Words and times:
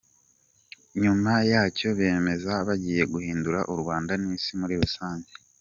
com 0.89 0.95
nyuma 1.03 1.33
yacyo 1.51 1.87
bemeza 1.99 2.51
ko 2.57 2.61
bagiye 2.67 3.03
guhindura 3.13 3.59
u 3.73 3.75
Rwanda 3.81 4.11
n'isi 4.21 4.51
muri 4.59 4.73
rusange. 4.81 5.29